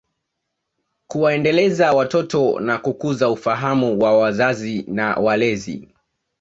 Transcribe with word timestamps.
Kuwaendeleza 1.07 1.93
watoto 1.93 2.59
na 2.59 2.77
kukuza 2.77 3.29
ufahamu 3.29 3.99
wa 4.03 4.17
wazazi 4.19 4.83
na 4.87 5.15
walezi 5.15 5.89